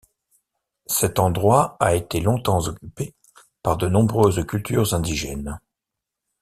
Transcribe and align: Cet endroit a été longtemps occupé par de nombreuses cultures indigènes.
Cet 0.87 1.19
endroit 1.19 1.77
a 1.79 1.93
été 1.93 2.21
longtemps 2.21 2.67
occupé 2.67 3.13
par 3.61 3.77
de 3.77 3.87
nombreuses 3.87 4.43
cultures 4.47 4.95
indigènes. 4.95 5.59